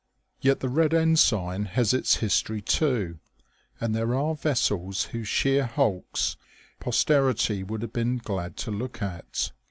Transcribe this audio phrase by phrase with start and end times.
[0.39, 3.19] Yet the red ensign has its history toD,
[3.79, 6.37] and there are vessels whose sheer hulks
[6.79, 9.51] posterity would have been glad to look at.